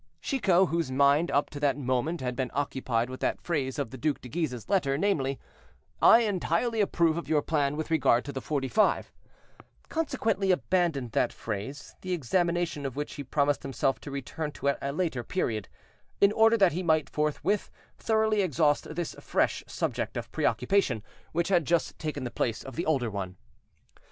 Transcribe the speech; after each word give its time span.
Chicot, 0.19 0.69
whose 0.69 0.89
mind 0.89 1.29
up 1.29 1.51
to 1.51 1.59
that 1.59 1.77
moment 1.77 2.21
had 2.21 2.35
been 2.35 2.49
occupied 2.55 3.07
with 3.07 3.19
that 3.19 3.39
phrase 3.39 3.77
of 3.77 3.91
the 3.91 3.99
Duc 3.99 4.19
de 4.19 4.29
Guise's 4.29 4.67
letter, 4.67 4.97
namely, 4.97 5.37
"I 6.01 6.21
entirely 6.21 6.81
approve 6.81 7.17
of 7.17 7.29
your 7.29 7.43
plan 7.43 7.77
with 7.77 7.91
regard 7.91 8.25
to 8.25 8.31
the 8.33 8.41
Forty 8.41 8.67
five," 8.67 9.11
consequently 9.89 10.49
abandoned 10.49 11.11
that 11.11 11.31
phrase, 11.31 11.93
the 12.01 12.13
examination 12.13 12.83
of 12.83 12.95
which 12.95 13.13
he 13.13 13.23
promised 13.23 13.61
himself 13.61 13.99
to 13.99 14.09
return 14.09 14.51
to 14.53 14.69
at 14.69 14.79
a 14.81 14.91
later 14.91 15.23
period, 15.23 15.69
in 16.19 16.31
order 16.31 16.57
that 16.57 16.71
he 16.73 16.81
might 16.81 17.07
forthwith 17.07 17.69
thoroughly 17.99 18.41
exhaust 18.41 18.95
this 18.95 19.15
fresh 19.19 19.63
subject 19.67 20.17
of 20.17 20.31
preoccupation, 20.31 21.03
which 21.31 21.49
had 21.49 21.63
just 21.63 21.99
taken 21.99 22.23
the 22.23 22.31
place 22.31 22.63
of 22.63 22.75
the 22.75 22.87
older 22.87 23.11
one. 23.11 23.37